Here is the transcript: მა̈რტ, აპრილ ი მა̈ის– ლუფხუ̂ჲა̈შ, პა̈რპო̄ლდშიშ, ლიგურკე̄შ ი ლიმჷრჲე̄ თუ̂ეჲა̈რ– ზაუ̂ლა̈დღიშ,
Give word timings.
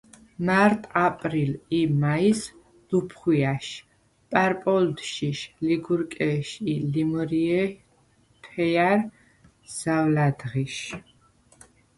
მა̈რტ, 0.45 0.81
აპრილ 1.07 1.51
ი 1.79 1.81
მა̈ის– 2.01 2.41
ლუფხუ̂ჲა̈შ, 2.89 3.65
პა̈რპო̄ლდშიშ, 4.31 5.39
ლიგურკე̄შ 5.65 6.47
ი 6.71 6.73
ლიმჷრჲე̄ 6.91 7.67
თუ̂ეჲა̈რ– 8.43 8.99
ზაუ̂ლა̈დღიშ, 9.77 10.77